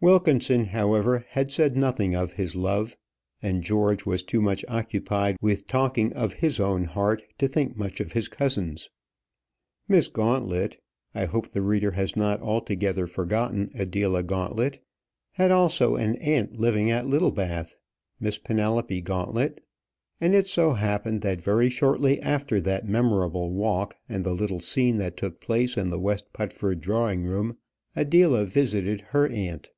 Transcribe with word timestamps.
Wilkinson, 0.00 0.66
however, 0.66 1.26
had 1.30 1.50
said 1.50 1.76
nothing 1.76 2.14
of 2.14 2.34
his 2.34 2.54
love, 2.54 2.96
and 3.42 3.64
George 3.64 4.06
was 4.06 4.22
too 4.22 4.40
much 4.40 4.64
occupied 4.68 5.36
with 5.40 5.66
talking 5.66 6.12
of 6.12 6.34
his 6.34 6.60
own 6.60 6.84
heart 6.84 7.24
to 7.40 7.48
think 7.48 7.76
much 7.76 7.98
of 7.98 8.12
his 8.12 8.28
cousin's. 8.28 8.90
Miss 9.88 10.06
Gauntlet 10.06 10.80
I 11.16 11.24
hope 11.24 11.48
the 11.50 11.62
reader 11.62 11.90
has 11.90 12.14
not 12.14 12.40
altogether 12.40 13.08
forgotten 13.08 13.72
Adela 13.74 14.22
Gauntlet 14.22 14.84
had 15.32 15.50
also 15.50 15.96
an 15.96 16.14
aunt 16.18 16.52
living 16.60 16.92
at 16.92 17.08
Littlebath, 17.08 17.74
Miss 18.20 18.38
Penelope 18.38 19.00
Gauntlet; 19.00 19.64
and 20.20 20.32
it 20.32 20.46
so 20.46 20.74
happened, 20.74 21.22
that 21.22 21.42
very 21.42 21.68
shortly 21.68 22.20
after 22.22 22.60
that 22.60 22.86
memorable 22.88 23.50
walk 23.50 23.96
and 24.08 24.22
the 24.24 24.30
little 24.30 24.60
scene 24.60 24.98
that 24.98 25.16
took 25.16 25.40
place 25.40 25.76
in 25.76 25.90
the 25.90 25.98
West 25.98 26.32
Putford 26.32 26.80
drawing 26.80 27.24
room, 27.24 27.56
Adela 27.96 28.44
visited 28.46 29.00
her 29.10 29.26
aunt. 29.26 29.70